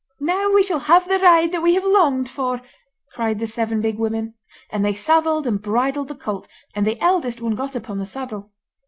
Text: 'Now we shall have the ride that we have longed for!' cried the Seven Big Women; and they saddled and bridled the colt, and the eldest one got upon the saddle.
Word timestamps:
'Now 0.19 0.51
we 0.51 0.63
shall 0.63 0.79
have 0.79 1.07
the 1.07 1.19
ride 1.19 1.51
that 1.51 1.61
we 1.61 1.75
have 1.75 1.85
longed 1.85 2.27
for!' 2.27 2.59
cried 3.13 3.37
the 3.37 3.45
Seven 3.45 3.81
Big 3.81 3.99
Women; 3.99 4.33
and 4.71 4.83
they 4.83 4.95
saddled 4.95 5.45
and 5.45 5.61
bridled 5.61 6.07
the 6.07 6.15
colt, 6.15 6.47
and 6.73 6.87
the 6.87 6.99
eldest 6.99 7.39
one 7.39 7.53
got 7.53 7.75
upon 7.75 7.99
the 7.99 8.05
saddle. 8.07 8.51